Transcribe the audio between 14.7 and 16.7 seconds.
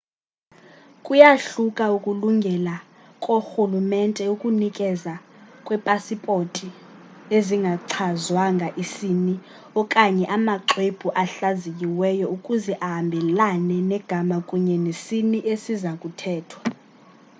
nesini esiza kukhethwa